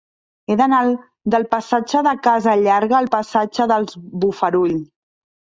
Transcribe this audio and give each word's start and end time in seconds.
He 0.51 0.53
d'anar 0.61 0.77
del 1.35 1.45
passatge 1.51 2.01
de 2.07 2.15
Casa 2.29 2.57
Llarga 2.63 2.99
al 3.01 3.11
passatge 3.17 3.69
dels 3.75 4.01
Bofarull. 4.27 4.75